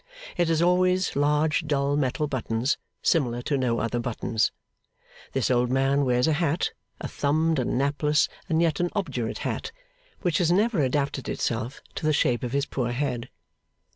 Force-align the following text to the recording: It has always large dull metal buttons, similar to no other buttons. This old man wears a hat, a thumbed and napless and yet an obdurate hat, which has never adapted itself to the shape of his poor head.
It 0.35 0.47
has 0.47 0.63
always 0.63 1.15
large 1.15 1.67
dull 1.67 1.95
metal 1.95 2.25
buttons, 2.25 2.79
similar 3.03 3.43
to 3.43 3.55
no 3.55 3.77
other 3.77 3.99
buttons. 3.99 4.51
This 5.33 5.51
old 5.51 5.69
man 5.69 6.05
wears 6.05 6.25
a 6.27 6.33
hat, 6.33 6.71
a 6.99 7.07
thumbed 7.07 7.59
and 7.59 7.77
napless 7.79 8.27
and 8.49 8.63
yet 8.63 8.79
an 8.79 8.89
obdurate 8.95 9.37
hat, 9.45 9.71
which 10.23 10.39
has 10.39 10.51
never 10.51 10.81
adapted 10.81 11.29
itself 11.29 11.81
to 11.93 12.07
the 12.07 12.13
shape 12.13 12.41
of 12.41 12.51
his 12.51 12.65
poor 12.65 12.91
head. 12.93 13.29